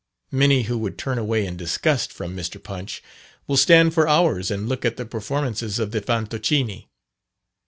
Many 0.31 0.63
who 0.63 0.79
would 0.79 0.97
turn 0.97 1.19
away 1.19 1.45
in 1.45 1.57
disgust 1.57 2.11
from 2.11 2.35
Mr. 2.35 2.57
Punch, 2.63 3.03
will 3.45 3.55
stand 3.55 3.93
for 3.93 4.07
hours 4.07 4.49
and 4.49 4.67
look 4.67 4.83
at 4.83 4.97
the 4.97 5.05
performances 5.05 5.77
of 5.77 5.91
the 5.91 6.01
Fantoccini. 6.01 6.89